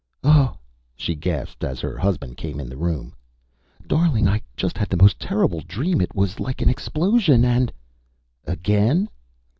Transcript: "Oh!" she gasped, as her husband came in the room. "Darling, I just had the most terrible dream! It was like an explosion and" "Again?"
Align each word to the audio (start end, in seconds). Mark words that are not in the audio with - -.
"Oh!" 0.23 0.57
she 0.95 1.13
gasped, 1.13 1.63
as 1.63 1.79
her 1.81 1.95
husband 1.95 2.35
came 2.35 2.59
in 2.59 2.67
the 2.69 2.75
room. 2.75 3.13
"Darling, 3.85 4.27
I 4.27 4.41
just 4.57 4.75
had 4.75 4.89
the 4.89 4.97
most 4.97 5.19
terrible 5.19 5.61
dream! 5.67 6.01
It 6.01 6.15
was 6.15 6.39
like 6.39 6.59
an 6.59 6.69
explosion 6.69 7.45
and" 7.45 7.71
"Again?" 8.47 9.09